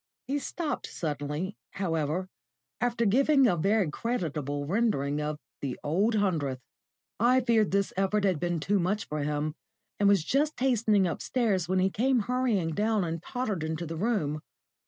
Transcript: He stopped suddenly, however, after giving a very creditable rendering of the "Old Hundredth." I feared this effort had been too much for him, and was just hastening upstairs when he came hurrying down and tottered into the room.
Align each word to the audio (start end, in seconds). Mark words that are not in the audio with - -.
He 0.25 0.39
stopped 0.39 0.87
suddenly, 0.87 1.55
however, 1.73 2.27
after 2.79 3.05
giving 3.05 3.45
a 3.45 3.55
very 3.55 3.91
creditable 3.91 4.65
rendering 4.65 5.21
of 5.21 5.37
the 5.61 5.79
"Old 5.83 6.15
Hundredth." 6.15 6.59
I 7.19 7.41
feared 7.41 7.69
this 7.69 7.93
effort 7.95 8.23
had 8.23 8.39
been 8.39 8.59
too 8.59 8.79
much 8.79 9.05
for 9.07 9.19
him, 9.21 9.53
and 9.99 10.09
was 10.09 10.23
just 10.25 10.59
hastening 10.59 11.05
upstairs 11.05 11.69
when 11.69 11.77
he 11.77 11.91
came 11.91 12.21
hurrying 12.21 12.71
down 12.71 13.03
and 13.03 13.21
tottered 13.21 13.63
into 13.63 13.85
the 13.85 13.95
room. 13.95 14.41